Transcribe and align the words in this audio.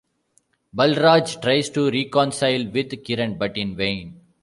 Balraj 0.75 1.39
tries 1.43 1.69
to 1.69 1.91
reconcile 1.91 2.67
with 2.71 2.89
Kiran, 3.03 3.37
but 3.37 3.55
in 3.55 3.75
vain. 3.75 4.19